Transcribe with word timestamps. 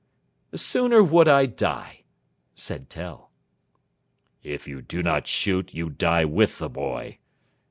"Sooner 0.55 1.03
would 1.03 1.27
I 1.27 1.45
die," 1.45 2.05
said 2.55 2.89
Tell. 2.89 3.29
"If 4.41 4.67
you 4.67 4.81
do 4.81 5.03
not 5.03 5.27
shoot 5.27 5.75
you 5.75 5.91
die 5.91 6.25
with 6.25 6.57
the 6.57 6.69
boy. 6.69 7.19